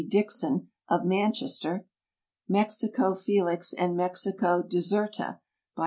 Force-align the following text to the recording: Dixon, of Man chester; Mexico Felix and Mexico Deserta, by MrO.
Dixon, 0.09 0.69
of 0.89 1.05
Man 1.05 1.31
chester; 1.31 1.85
Mexico 2.49 3.13
Felix 3.13 3.71
and 3.71 3.95
Mexico 3.95 4.63
Deserta, 4.63 5.39
by 5.75 5.79
MrO. 5.79 5.79